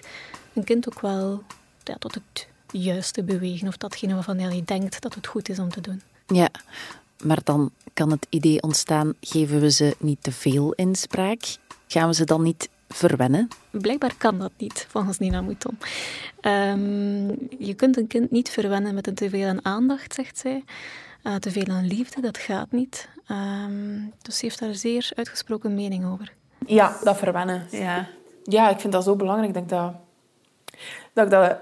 een 0.53 0.63
kind 0.63 0.87
ook 0.87 1.01
wel 1.01 1.43
ja, 1.83 1.95
tot 1.99 2.13
het 2.13 2.47
juiste 2.71 3.23
bewegen. 3.23 3.67
Of 3.67 3.77
datgene 3.77 4.13
waarvan 4.13 4.39
hij 4.39 4.61
denkt 4.65 5.01
dat 5.01 5.15
het 5.15 5.27
goed 5.27 5.49
is 5.49 5.59
om 5.59 5.69
te 5.69 5.81
doen. 5.81 6.01
Ja, 6.27 6.49
maar 7.23 7.39
dan 7.43 7.71
kan 7.93 8.11
het 8.11 8.27
idee 8.29 8.61
ontstaan, 8.61 9.13
geven 9.21 9.59
we 9.59 9.71
ze 9.71 9.95
niet 9.99 10.23
te 10.23 10.31
veel 10.31 10.73
inspraak? 10.73 11.41
Gaan 11.87 12.07
we 12.07 12.13
ze 12.13 12.23
dan 12.23 12.41
niet 12.41 12.69
verwennen? 12.89 13.47
Blijkbaar 13.69 14.15
kan 14.17 14.39
dat 14.39 14.51
niet, 14.57 14.87
volgens 14.89 15.19
Nina 15.19 15.41
Mouton. 15.41 15.77
Um, 16.41 17.27
je 17.57 17.73
kunt 17.73 17.97
een 17.97 18.07
kind 18.07 18.31
niet 18.31 18.49
verwennen 18.49 18.93
met 18.93 19.07
een 19.07 19.15
te 19.15 19.29
veel 19.29 19.47
aan 19.47 19.65
aandacht, 19.65 20.13
zegt 20.13 20.37
zij. 20.37 20.63
Uh, 21.23 21.35
te 21.35 21.51
veel 21.51 21.67
aan 21.67 21.87
liefde, 21.87 22.21
dat 22.21 22.37
gaat 22.37 22.71
niet. 22.71 23.09
Um, 23.31 24.13
dus 24.21 24.37
ze 24.37 24.45
heeft 24.45 24.59
daar 24.59 24.75
zeer 24.75 25.11
uitgesproken 25.15 25.73
mening 25.73 26.05
over. 26.05 26.33
Ja, 26.65 26.97
dat 27.03 27.17
verwennen. 27.17 27.67
Ja, 27.71 28.07
ja 28.43 28.69
ik 28.69 28.79
vind 28.79 28.93
dat 28.93 29.03
zo 29.03 29.15
belangrijk 29.15 29.55
ik 29.55 29.69
dat, 29.69 29.93
dat, 31.13 31.25
ik 31.25 31.31
dat 31.31 31.57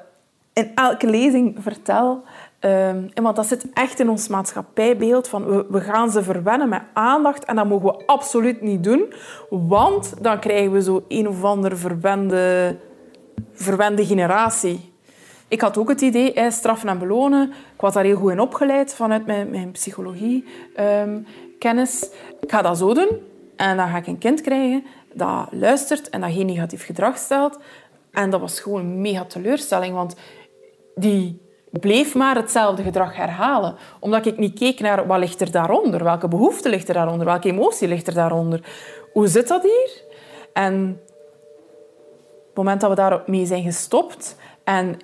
in 0.53 0.71
elke 0.75 1.09
lezing 1.09 1.57
vertel. 1.59 2.23
Um, 2.67 3.09
want 3.13 3.35
dat 3.35 3.45
zit 3.45 3.65
echt 3.73 3.99
in 3.99 4.09
ons 4.09 4.27
maatschappijbeeld 4.27 5.27
van 5.27 5.67
we, 5.69 5.81
gaan 5.81 6.11
ze 6.11 6.23
verwennen 6.23 6.69
met 6.69 6.81
aandacht 6.93 7.45
en 7.45 7.55
dat 7.55 7.67
mogen 7.67 7.85
we 7.85 8.05
absoluut 8.05 8.61
niet 8.61 8.83
doen, 8.83 9.13
want 9.49 10.13
dan 10.21 10.39
krijgen 10.39 10.71
we 10.71 10.81
zo 10.81 11.03
een 11.07 11.27
of 11.27 11.43
andere 11.43 11.75
verwende, 11.75 12.75
verwende 13.53 14.05
generatie. 14.05 14.93
Ik 15.47 15.61
had 15.61 15.77
ook 15.77 15.89
het 15.89 16.01
idee, 16.01 16.51
straffen 16.51 16.89
en 16.89 16.99
belonen. 16.99 17.49
Ik 17.49 17.81
was 17.81 17.93
daar 17.93 18.03
heel 18.03 18.17
goed 18.17 18.31
in 18.31 18.39
opgeleid 18.39 18.93
vanuit 18.93 19.25
mijn, 19.25 19.49
mijn 19.49 19.71
psychologie 19.71 20.45
um, 20.79 21.25
kennis. 21.59 22.09
Ik 22.39 22.51
ga 22.51 22.61
dat 22.61 22.77
zo 22.77 22.93
doen 22.93 23.09
en 23.55 23.77
dan 23.77 23.89
ga 23.89 23.97
ik 23.97 24.07
een 24.07 24.17
kind 24.17 24.41
krijgen 24.41 24.83
dat 25.13 25.47
luistert 25.51 26.09
en 26.09 26.21
dat 26.21 26.31
geen 26.31 26.45
negatief 26.45 26.85
gedrag 26.85 27.17
stelt. 27.17 27.59
En 28.11 28.29
dat 28.29 28.39
was 28.39 28.59
gewoon 28.59 29.01
mega 29.01 29.25
teleurstelling, 29.25 29.93
want 29.93 30.15
die 30.95 31.45
bleef 31.71 32.15
maar 32.15 32.35
hetzelfde 32.35 32.83
gedrag 32.83 33.15
herhalen. 33.15 33.75
Omdat 33.99 34.25
ik 34.25 34.37
niet 34.37 34.59
keek 34.59 34.79
naar 34.79 35.07
wat 35.07 35.19
ligt 35.19 35.41
er 35.41 35.51
daaronder, 35.51 36.03
welke 36.03 36.27
behoefte 36.27 36.69
ligt 36.69 36.87
er 36.87 36.93
daaronder, 36.93 37.25
welke 37.25 37.49
emotie 37.49 37.87
ligt 37.87 38.07
er 38.07 38.13
daaronder. 38.13 38.61
Hoe 39.13 39.27
zit 39.27 39.47
dat 39.47 39.63
hier? 39.63 40.01
En 40.53 40.99
op 42.39 42.47
het 42.47 42.55
moment 42.55 42.81
dat 42.81 42.89
we 42.89 42.95
daarmee 42.95 43.45
zijn 43.45 43.63
gestopt 43.63 44.35
en 44.63 44.97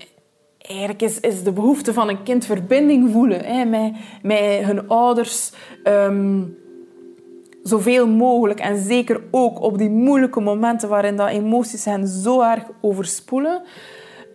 eigenlijk 0.58 1.01
is, 1.01 1.20
is 1.20 1.43
de 1.43 1.51
behoefte 1.51 1.93
van 1.93 2.10
een 2.10 2.24
kind 2.24 2.46
verbinding 2.46 3.12
voelen 3.12 3.46
hè, 3.46 3.65
met, 3.65 3.93
met 4.22 4.39
hun 4.39 4.88
ouders... 4.88 5.51
Um, 5.84 6.62
zoveel 7.63 8.08
mogelijk 8.08 8.60
en 8.60 8.77
zeker 8.77 9.22
ook 9.32 9.62
op 9.62 9.77
die 9.77 9.89
moeilijke 9.89 10.39
momenten 10.39 10.89
waarin 10.89 11.15
dat 11.15 11.29
emoties 11.29 11.86
hen 11.86 12.08
zo 12.08 12.41
erg 12.41 12.63
overspoelen, 12.82 13.62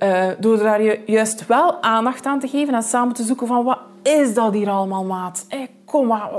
uh, 0.02 0.28
door 0.38 0.59
daar 0.59 1.11
juist 1.11 1.47
wel 1.47 1.83
aandacht 1.83 2.26
aan 2.26 2.40
te 2.40 2.49
geven 2.49 2.75
en 2.75 2.83
samen 2.83 3.14
te 3.14 3.23
zoeken 3.23 3.47
van 3.47 3.64
wat 3.64 3.78
is 4.02 4.35
dat 4.35 4.52
hier 4.55 4.69
allemaal, 4.69 5.05
maat? 5.05 5.45
Hey, 5.49 5.71
kom, 5.85 6.07
maar, 6.07 6.31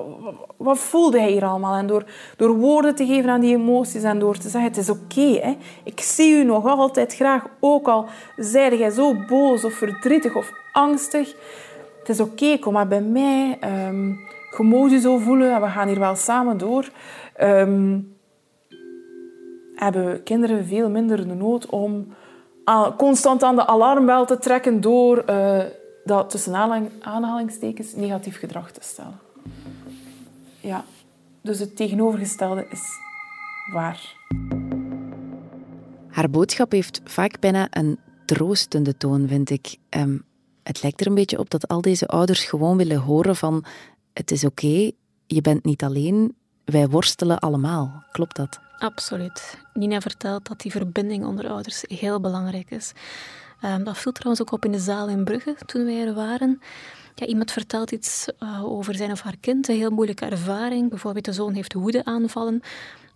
wat 0.58 0.78
voelde 0.78 1.20
hij 1.20 1.32
hier 1.32 1.46
allemaal? 1.46 1.76
En 1.76 1.88
door, 1.88 2.06
door 2.38 2.56
woorden 2.56 2.96
te 2.96 3.06
geven 3.06 3.30
aan 3.30 3.40
die 3.40 3.56
emoties 3.56 4.04
en 4.04 4.20
door 4.20 4.38
te 4.38 4.50
zeggen, 4.50 4.70
het 4.70 4.78
is 4.78 4.90
oké. 4.90 5.58
ik 5.84 6.00
zie 6.00 6.34
u 6.36 6.44
nog 6.44 6.66
altijd 6.66 7.16
graag, 7.16 7.46
ook 7.60 7.88
al 7.88 8.06
zijde 8.38 8.78
jij 8.78 8.90
zo 8.90 9.16
boos 9.28 9.64
of 9.64 9.74
verdrietig 9.74 10.36
of 10.36 10.52
angstig. 10.72 11.36
Het 12.00 12.10
is 12.10 12.20
oké, 12.20 12.58
kom 12.60 12.74
maar 12.74 12.88
bij 12.88 13.02
mij. 13.02 13.58
Um, 13.88 14.20
je 14.58 14.64
mag 14.64 14.90
je 14.90 15.00
zo 15.00 15.18
voelen 15.18 15.54
en 15.54 15.62
we 15.62 15.68
gaan 15.68 15.88
hier 15.88 16.00
wel 16.00 16.16
samen 16.16 16.58
door. 16.58 16.90
Um, 17.42 18.18
hebben 19.76 20.24
kinderen 20.24 20.66
veel 20.66 20.90
minder 20.90 21.28
de 21.28 21.34
nood 21.34 21.66
om 21.66 22.14
constant 22.98 23.44
aan 23.44 23.56
de 23.56 23.68
alarmbel 23.68 24.26
te 24.26 24.38
trekken 24.38 24.82
door 24.82 25.24
uh, 25.30 25.64
dat 26.04 26.30
tussen 26.30 26.56
aanhalingstekens 27.02 27.96
negatief 27.96 28.40
gedrag 28.40 28.72
te 28.72 28.80
stellen. 28.84 29.20
Ja, 30.60 30.84
dus 31.42 31.60
het 31.60 31.76
tegenovergestelde 31.76 32.68
is 32.70 32.82
waar. 33.74 34.16
Haar 36.08 36.30
boodschap 36.30 36.72
heeft 36.72 37.02
vaak 37.04 37.40
bijna 37.40 37.68
een 37.70 38.00
troostende 38.26 38.98
toon, 38.98 39.28
vind 39.28 39.50
ik. 39.50 39.78
Um, 39.90 40.24
het 40.64 40.82
lijkt 40.82 41.02
er 41.02 41.08
een 41.08 41.14
beetje 41.14 41.40
op 41.40 41.50
dat 41.50 41.68
al 41.68 41.82
deze 41.82 42.08
ouders 42.08 42.44
gewoon 42.44 42.78
willen 42.78 42.98
horen 42.98 43.36
van 43.36 43.66
het 44.14 44.32
is 44.32 44.46
oké, 44.46 44.92
je 45.26 45.42
bent 45.42 45.66
niet 45.66 45.84
alleen, 45.84 46.36
wij 46.66 46.88
worstelen 46.88 47.40
allemaal. 47.40 48.04
Klopt 48.12 48.36
dat? 48.36 48.60
Absoluut. 48.80 49.58
Nina 49.74 50.02
vertelt 50.02 50.48
dat 50.48 50.60
die 50.60 50.72
verbinding 50.72 51.26
onder 51.26 51.50
ouders 51.50 51.84
heel 51.88 52.20
belangrijk 52.20 52.72
is. 52.72 52.92
Um, 53.64 53.84
dat 53.84 53.98
viel 53.98 54.12
trouwens 54.12 54.42
ook 54.42 54.52
op 54.52 54.66
in 54.66 54.72
de 54.72 54.80
zaal 54.80 55.08
in 55.08 55.24
Brugge 55.24 55.56
toen 55.66 55.86
wij 55.86 56.08
er 56.08 56.14
waren. 56.14 56.62
Iemand 57.26 57.52
vertelt 57.52 57.92
iets 57.92 58.28
uh, 58.40 58.66
over 58.66 58.96
zijn 58.96 59.12
of 59.12 59.22
haar 59.22 59.38
kind, 59.40 59.68
een 59.68 59.76
heel 59.76 59.90
moeilijke 59.90 60.26
ervaring. 60.26 60.90
Bijvoorbeeld 60.90 61.26
de 61.26 61.34
zoon 61.34 61.54
heeft 61.54 61.74
woedeaanvallen. 61.74 62.62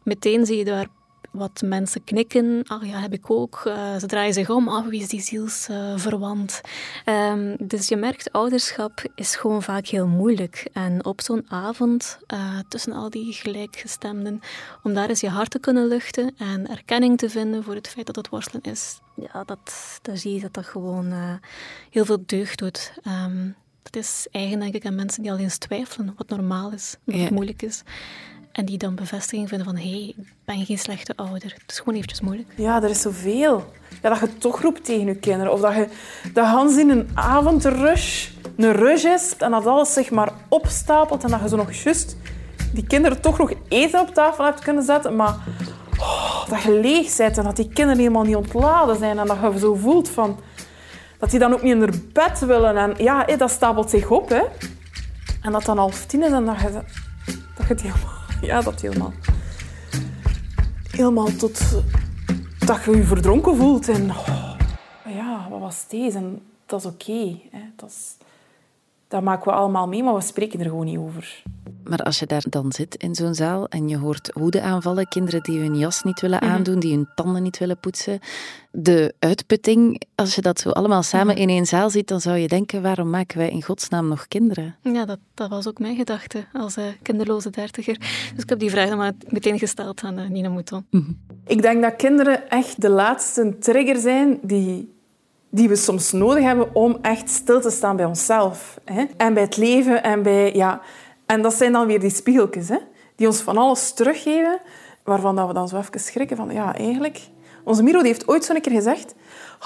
Meteen 0.04 0.46
zie 0.46 0.58
je 0.58 0.66
daar 0.66 0.88
wat 1.34 1.62
mensen 1.66 2.04
knikken. 2.04 2.64
Ah 2.68 2.88
ja, 2.88 3.00
heb 3.00 3.14
ik 3.14 3.32
ook. 3.32 3.64
Uh, 3.68 3.96
ze 3.98 4.06
draaien 4.06 4.34
zich 4.34 4.50
om. 4.50 4.68
Ah, 4.68 4.88
wie 4.88 5.02
is 5.02 5.08
die 5.08 5.22
zielsverwant? 5.22 6.62
Uh, 7.06 7.30
um, 7.30 7.56
dus 7.60 7.88
je 7.88 7.96
merkt, 7.96 8.32
ouderschap 8.32 9.04
is 9.16 9.36
gewoon 9.36 9.64
vaak 9.64 9.88
heel 9.88 10.08
moeilijk. 10.08 10.70
En 10.74 11.06
op 11.06 11.22
zo'n 11.22 11.46
avond, 11.48 12.20
uh, 12.34 12.60
tussen 12.68 12.94
al 12.94 13.10
die 13.10 13.34
gelijkgestemden, 13.34 14.42
om 14.84 14.94
daar 14.94 15.10
eens 15.10 15.22
je 15.22 15.30
hart 15.30 15.50
te 15.50 15.60
kunnen 15.60 15.88
luchten 15.88 16.34
en 16.38 16.70
erkenning 16.70 17.18
te 17.18 17.30
vinden 17.30 17.64
voor 17.64 17.76
het 17.76 17.88
feit 17.88 18.06
dat 18.06 18.16
het 18.16 18.30
worstelen 18.30 18.64
is, 18.64 19.00
ja, 19.16 19.44
dat, 19.44 20.00
dan 20.02 20.18
zie 20.18 20.34
je 20.34 20.42
dat 20.42 20.54
dat 20.54 20.66
gewoon 20.66 21.12
uh, 21.12 21.34
heel 21.90 22.06
veel 22.06 22.24
deugd 22.26 22.60
doet. 22.60 22.94
Um, 23.08 23.56
dat 23.84 23.96
is 23.96 24.28
eigen, 24.32 24.60
denk 24.60 24.74
ik, 24.74 24.86
aan 24.86 24.96
mensen 24.96 25.22
die 25.22 25.32
al 25.32 25.38
eens 25.38 25.58
twijfelen 25.58 26.14
wat 26.18 26.30
normaal 26.30 26.72
is, 26.72 26.96
wat 27.04 27.16
ja. 27.16 27.30
moeilijk 27.32 27.62
is. 27.62 27.84
En 28.54 28.66
die 28.66 28.78
dan 28.78 28.96
bevestiging 28.96 29.50
vinden 29.50 29.68
van, 29.68 29.76
hé, 29.76 29.90
hey, 29.90 30.14
ik 30.18 30.34
ben 30.46 30.66
geen 30.66 30.80
slechte 30.80 31.14
ouder. 31.16 31.54
Het 31.58 31.72
is 31.72 31.78
gewoon 31.78 31.94
eventjes 31.94 32.22
moeilijk. 32.22 32.50
Ja, 32.56 32.84
er 32.84 32.90
is 32.90 33.02
zoveel. 33.02 33.72
Ja, 34.02 34.10
dat 34.10 34.20
je 34.20 34.38
toch 34.38 34.62
roept 34.62 34.86
tegen 34.86 35.06
je 35.06 35.16
kinderen. 35.16 35.54
Of 35.54 35.62
dat 35.62 35.74
je 35.74 35.88
de 36.34 36.42
Hans 36.42 36.78
in 36.78 36.90
een 36.90 37.10
avondrush 37.14 38.30
een 38.58 38.74
rush 38.74 39.04
is 39.04 39.36
en 39.38 39.52
dat 39.52 39.66
alles 39.66 39.94
zich 39.94 40.12
maar 40.12 40.32
opstapelt 40.48 41.24
en 41.24 41.30
dat 41.30 41.42
je 41.42 41.48
zo 41.48 41.56
nog 41.56 41.72
juist 41.72 42.18
die 42.74 42.88
kinderen 42.88 43.22
toch 43.22 43.38
nog 43.38 43.54
eten 43.68 44.00
op 44.00 44.14
tafel 44.14 44.46
hebt 44.46 44.60
kunnen 44.60 44.84
zetten, 44.84 45.16
maar 45.16 45.36
oh, 46.00 46.50
dat 46.50 46.62
je 46.62 46.72
leeg 46.72 47.16
bent 47.16 47.38
en 47.38 47.44
dat 47.44 47.56
die 47.56 47.68
kinderen 47.68 48.00
helemaal 48.00 48.24
niet 48.24 48.36
ontladen 48.36 48.98
zijn 48.98 49.20
en 49.20 49.28
dat 49.28 49.38
je 49.54 49.60
zo 49.60 49.76
voelt 49.76 50.10
van 50.10 50.40
dat 51.20 51.30
die 51.30 51.40
dan 51.40 51.54
ook 51.54 51.62
niet 51.62 51.74
in 51.74 51.80
hun 51.80 52.10
bed 52.14 52.40
willen. 52.40 52.78
En 52.78 52.94
ja, 52.98 53.26
dat 53.26 53.52
stapelt 53.52 53.90
zich 53.90 54.10
op. 54.10 54.30
Hè. 54.30 54.42
En 55.42 55.52
dat 55.52 55.66
dan 55.66 55.78
half 55.78 56.06
tien 56.06 56.24
is 56.24 56.32
en 56.32 56.46
dat 56.46 56.60
je, 56.60 56.72
dat 56.72 57.68
je 57.68 57.74
het 57.74 57.82
helemaal 57.82 58.23
ja, 58.46 58.62
dat 58.62 58.82
helemaal. 58.82 59.14
Helemaal 60.92 61.36
tot 61.36 61.84
dat 62.66 62.84
je 62.84 62.96
je 62.96 63.04
verdronken 63.04 63.56
voelt. 63.56 63.90
En 63.90 64.06
ja, 65.06 65.48
wat 65.50 65.60
was 65.60 65.88
deze? 65.88 66.18
En 66.18 66.42
dat 66.66 66.80
is 66.80 66.86
oké. 66.86 67.40
Dat, 67.76 68.18
dat 69.08 69.24
maken 69.24 69.52
we 69.52 69.58
allemaal 69.58 69.88
mee, 69.88 70.04
maar 70.04 70.14
we 70.14 70.22
spreken 70.22 70.60
er 70.60 70.66
gewoon 70.66 70.86
niet 70.86 70.98
over. 70.98 71.44
Maar 71.84 72.00
als 72.00 72.20
je 72.20 72.26
daar 72.26 72.44
dan 72.50 72.72
zit 72.72 72.96
in 72.96 73.16
zo'n 73.16 73.36
zaal 73.36 73.68
en 73.68 73.90
je 73.90 73.98
hoort 73.98 74.32
woedeaanvallen, 74.34 75.08
kinderen 75.08 75.44
die 75.44 75.60
hun 75.60 75.78
jas 75.78 76.04
niet 76.04 76.22
willen 76.22 76.40
mhm. 76.44 76.52
aandoen, 76.52 76.80
die 76.80 76.94
hun 76.94 77.08
tanden 77.16 77.44
niet 77.44 77.58
willen 77.58 77.80
poetsen, 77.80 78.20
de 78.72 79.14
uitputting, 79.20 80.02
als 80.16 80.36
je 80.36 80.42
dat 80.42 80.60
zo 80.60 80.70
allemaal 80.70 81.04
samen 81.04 81.34
mhm. 81.34 81.42
in 81.42 81.50
één 81.50 81.66
zaal 81.66 81.90
ziet, 81.90 82.08
dan 82.08 82.22
zou 82.22 82.38
je 82.38 82.48
denken, 82.48 82.82
waarom 82.82 83.10
maken 83.10 83.38
wij 83.38 83.50
in 83.50 83.64
godsnaam 83.64 84.08
nog 84.08 84.28
kinderen? 84.28 84.76
Ja, 84.82 85.06
dat, 85.06 85.20
dat 85.34 85.50
was 85.50 85.68
ook 85.68 85.80
mijn 85.80 85.96
gedachte 85.96 86.46
als 86.54 86.78
uh, 86.78 86.84
kinderloze 87.02 87.50
dertiger. 87.50 87.98
Dus 88.34 88.44
ik 88.44 88.50
heb 88.50 88.60
die 88.60 88.70
vraag 88.70 88.90
dan 88.90 88.98
maar 88.98 89.14
meteen 89.28 89.60
gesteld 89.60 90.02
aan 90.04 90.20
uh, 90.20 90.30
Nina 90.30 90.50
Mouton. 90.50 90.86
Mhm. 90.90 91.12
Ik 91.46 91.62
denk 91.62 91.82
dat 91.82 91.96
kinderen 91.96 92.50
echt 92.50 92.82
de 92.82 92.90
laatste 92.90 93.58
trigger 93.60 93.98
zijn 93.98 94.40
die 94.42 94.92
die 95.54 95.70
we 95.70 95.76
soms 95.76 96.12
nodig 96.12 96.44
hebben 96.44 96.76
om 96.76 96.98
echt 97.02 97.30
stil 97.30 97.62
te 97.62 97.70
staan 97.70 97.96
bij 97.96 98.06
onszelf. 98.06 98.80
Hè? 98.86 99.04
En 99.18 99.34
bij 99.34 99.44
het 99.44 99.58
leven 99.58 100.04
en 100.04 100.24
bij... 100.24 100.54
Ja, 100.54 100.82
en 101.26 101.42
dat 101.42 101.54
zijn 101.54 101.72
dan 101.72 101.88
weer 101.88 102.00
die 102.00 102.10
spiegeltjes, 102.10 102.70
hè? 102.70 102.78
die 103.16 103.28
ons 103.28 103.42
van 103.42 103.58
alles 103.58 103.94
teruggeven, 103.94 104.60
waarvan 105.04 105.36
dat 105.36 105.48
we 105.48 105.54
dan 105.54 105.68
zo 105.68 105.78
even 105.78 106.00
schrikken 106.00 106.38
van, 106.38 106.52
ja, 106.52 106.76
eigenlijk... 106.76 107.20
Onze 107.66 107.84
Miro 107.84 108.02
heeft 108.02 108.28
ooit 108.28 108.46
zo'n 108.46 108.62
keer 108.62 108.72
gezegd, 108.72 109.16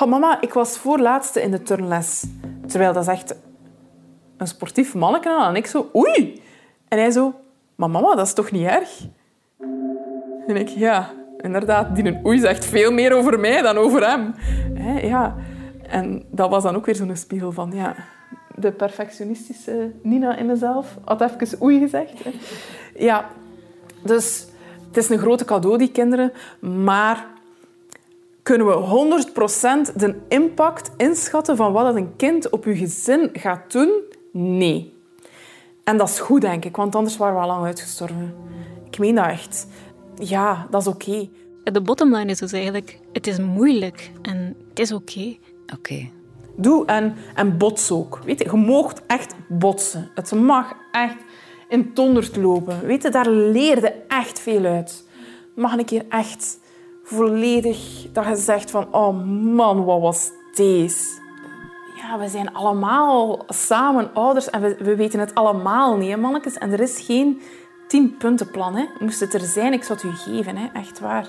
oh, 0.01 0.07
mama, 0.07 0.41
ik 0.41 0.53
was 0.53 0.77
voorlaatste 0.77 1.41
in 1.41 1.51
de 1.51 1.63
turnles. 1.63 2.25
Terwijl 2.67 2.93
dat 2.93 3.03
is 3.03 3.09
echt 3.09 3.35
een 4.37 4.47
sportief 4.47 4.93
manneke. 4.93 5.43
En 5.47 5.55
ik 5.55 5.67
zo, 5.67 5.89
oei. 5.95 6.41
En 6.87 6.97
hij 6.97 7.11
zo, 7.11 7.33
maar 7.75 7.89
mama, 7.89 8.15
dat 8.15 8.25
is 8.25 8.33
toch 8.33 8.51
niet 8.51 8.67
erg? 8.67 8.89
En 10.47 10.55
ik, 10.55 10.67
ja, 10.67 11.09
inderdaad, 11.37 11.95
die 11.95 12.05
een 12.05 12.25
oei 12.25 12.39
zegt 12.39 12.65
veel 12.65 12.91
meer 12.91 13.13
over 13.13 13.39
mij 13.39 13.61
dan 13.61 13.77
over 13.77 14.09
hem. 14.09 14.35
ja. 15.01 15.35
En 15.87 16.25
dat 16.31 16.49
was 16.49 16.63
dan 16.63 16.75
ook 16.75 16.85
weer 16.85 16.95
zo'n 16.95 17.15
spiegel 17.15 17.51
van, 17.51 17.71
ja, 17.73 17.95
de 18.59 18.71
perfectionistische 18.71 19.91
Nina 20.01 20.37
in 20.37 20.45
mezelf 20.45 20.97
had 21.03 21.21
even 21.21 21.61
oei 21.61 21.79
gezegd. 21.79 22.13
Ja, 22.95 23.29
dus 24.03 24.47
het 24.87 24.97
is 24.97 25.09
een 25.09 25.17
grote 25.17 25.45
cadeau, 25.45 25.77
die 25.77 25.91
kinderen. 25.91 26.31
Maar 26.59 27.27
kunnen 28.43 28.67
we 28.67 29.25
100% 29.91 29.95
de 29.95 30.15
impact 30.27 30.91
inschatten 30.97 31.55
van 31.55 31.71
wat 31.71 31.95
een 31.95 32.15
kind 32.15 32.49
op 32.49 32.65
je 32.65 32.75
gezin 32.75 33.29
gaat 33.33 33.71
doen? 33.71 33.91
Nee. 34.31 34.93
En 35.83 35.97
dat 35.97 36.09
is 36.09 36.19
goed, 36.19 36.41
denk 36.41 36.65
ik, 36.65 36.75
want 36.75 36.95
anders 36.95 37.17
waren 37.17 37.35
we 37.35 37.41
al 37.41 37.47
lang 37.47 37.65
uitgestorven. 37.65 38.35
Ik 38.85 38.99
meen 38.99 39.15
dat 39.15 39.25
echt. 39.25 39.67
Ja, 40.15 40.67
dat 40.69 40.81
is 40.81 40.87
oké. 40.87 41.09
Okay. 41.09 41.29
De 41.63 41.81
bottomline 41.81 42.31
is 42.31 42.39
dus 42.39 42.51
eigenlijk, 42.51 42.99
het 43.13 43.27
is 43.27 43.39
moeilijk 43.39 44.11
en 44.21 44.55
het 44.69 44.79
is 44.79 44.91
oké. 44.91 45.11
Okay. 45.11 45.39
Oké. 45.73 46.09
Doe 46.59 46.85
en, 46.85 47.15
en 47.35 47.57
bots 47.57 47.91
ook. 47.91 48.19
Weet 48.25 48.39
je, 48.39 48.49
je 48.51 48.57
moogt 48.57 49.01
echt 49.07 49.35
botsen. 49.47 50.09
Het 50.15 50.31
mag 50.31 50.73
echt 50.91 51.17
in 51.67 51.93
tonderd 51.93 52.35
lopen. 52.35 52.85
Weet 52.85 53.03
je, 53.03 53.09
daar 53.09 53.29
leerde 53.29 53.93
echt 54.07 54.39
veel 54.39 54.65
uit. 54.65 55.07
Mag 55.55 55.77
een 55.77 55.85
keer 55.85 56.05
echt 56.09 56.59
volledig 57.03 58.07
dat 58.11 58.25
je 58.25 58.35
zegt 58.35 58.71
van... 58.71 58.93
Oh 58.93 59.23
man, 59.53 59.85
wat 59.85 60.01
was 60.01 60.31
deze? 60.53 61.25
Ja, 61.95 62.19
we 62.19 62.27
zijn 62.27 62.53
allemaal 62.53 63.43
samen 63.47 64.13
ouders 64.13 64.49
en 64.49 64.61
we, 64.61 64.75
we 64.79 64.95
weten 64.95 65.19
het 65.19 65.35
allemaal 65.35 65.97
niet, 65.97 66.09
hè, 66.09 66.17
mannetjes. 66.17 66.57
En 66.57 66.71
er 66.71 66.79
is 66.79 66.99
geen 66.99 67.41
tien-puntenplan. 67.87 68.75
Hè. 68.75 68.85
Moest 68.99 69.19
het 69.19 69.33
er 69.33 69.45
zijn, 69.45 69.73
ik 69.73 69.83
zou 69.83 69.99
het 69.99 70.07
u 70.07 70.15
geven. 70.15 70.57
Hè. 70.57 70.67
Echt 70.73 70.99
waar. 70.99 71.27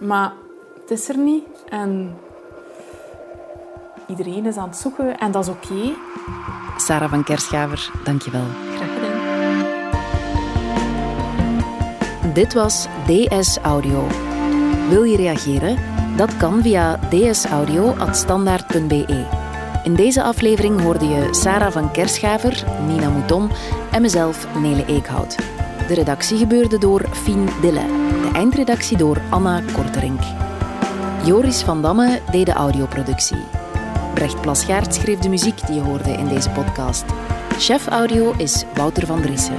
Maar 0.00 0.32
het 0.80 0.90
is 0.90 1.08
er 1.08 1.18
niet. 1.18 1.44
En 1.68 2.18
Iedereen 4.06 4.46
is 4.46 4.56
aan 4.56 4.68
het 4.68 4.76
zoeken 4.76 5.18
en 5.18 5.30
dat 5.30 5.42
is 5.42 5.48
oké. 5.50 5.72
Okay. 5.72 5.94
Sarah 6.76 7.10
van 7.10 7.24
Kerschaver, 7.24 7.90
dankjewel. 8.04 8.44
Graag 8.74 8.88
gedaan. 8.94 9.10
Dit 12.34 12.52
was 12.52 12.86
DS 13.06 13.58
Audio. 13.58 14.06
Wil 14.88 15.02
je 15.02 15.16
reageren? 15.16 15.78
Dat 16.16 16.36
kan 16.36 16.62
via 16.62 17.00
dsaudio.standaard.be. 17.10 19.26
In 19.84 19.94
deze 19.94 20.22
aflevering 20.22 20.80
hoorde 20.80 21.06
je 21.06 21.28
Sarah 21.30 21.72
van 21.72 21.90
Kerschaver, 21.90 22.64
Nina 22.86 23.08
Mouton 23.08 23.50
en 23.92 24.02
mezelf, 24.02 24.46
Nele 24.60 24.86
Eekhout. 24.86 25.36
De 25.88 25.94
redactie 25.94 26.38
gebeurde 26.38 26.78
door 26.78 27.04
Fien 27.12 27.48
Dille. 27.60 27.86
De 28.22 28.30
eindredactie 28.32 28.96
door 28.96 29.20
Anna 29.30 29.60
Korterink. 29.72 30.20
Joris 31.24 31.62
van 31.62 31.82
Damme 31.82 32.20
deed 32.30 32.46
de 32.46 32.52
audioproductie. 32.52 33.61
Brecht 34.14 34.40
Plasgaard 34.40 34.94
schreef 34.94 35.18
de 35.18 35.28
muziek 35.28 35.66
die 35.66 35.74
je 35.74 35.80
hoorde 35.80 36.10
in 36.10 36.28
deze 36.28 36.50
podcast. 36.50 37.04
Chef 37.58 37.86
audio 37.86 38.34
is 38.36 38.64
Wouter 38.74 39.06
van 39.06 39.20
Driessen. 39.20 39.56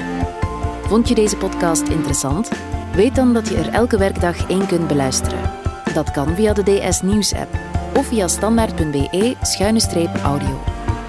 Vond 0.81 1.07
je 1.07 1.15
deze 1.15 1.37
podcast 1.37 1.87
interessant? 1.87 2.49
Weet 2.95 3.15
dan 3.15 3.33
dat 3.33 3.47
je 3.47 3.55
er 3.55 3.69
elke 3.69 3.97
werkdag 3.97 4.49
één 4.49 4.67
kunt 4.67 4.87
beluisteren. 4.87 5.51
Dat 5.93 6.11
kan 6.11 6.35
via 6.35 6.53
de 6.53 6.63
DS 6.63 7.01
Nieuws 7.01 7.33
app 7.33 7.55
of 7.97 8.05
via 8.05 8.27
standaard.be-audio. 8.27 10.61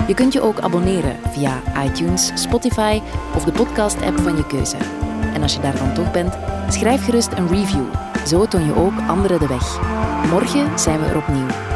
Je 0.06 0.14
kunt 0.14 0.32
je 0.32 0.40
ook 0.40 0.60
abonneren 0.60 1.16
via 1.30 1.60
iTunes, 1.84 2.30
Spotify 2.34 3.00
of 3.34 3.44
de 3.44 3.52
podcast-app 3.52 4.20
van 4.20 4.36
je 4.36 4.46
keuze. 4.46 4.76
En 5.34 5.42
als 5.42 5.54
je 5.54 5.60
daar 5.60 5.78
dan 5.78 5.94
toch 5.94 6.12
bent, 6.12 6.34
schrijf 6.68 7.04
gerust 7.04 7.32
een 7.32 7.48
review. 7.48 7.84
Zo 8.26 8.46
toon 8.46 8.64
je 8.64 8.74
ook 8.74 9.00
anderen 9.06 9.38
de 9.38 9.46
weg. 9.46 9.80
Morgen 10.30 10.78
zijn 10.78 11.00
we 11.00 11.06
er 11.06 11.16
opnieuw. 11.16 11.73